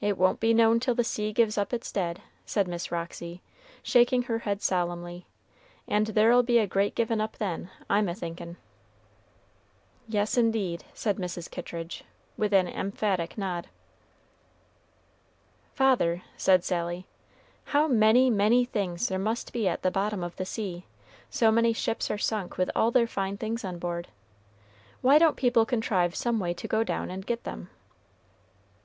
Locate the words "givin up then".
6.96-7.70